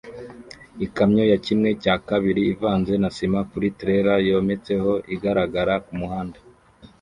[0.85, 6.37] Ikamyo ya kimwe cya kabiri ivanze na sima kuri trailer yometseho ihagarara kumuhanda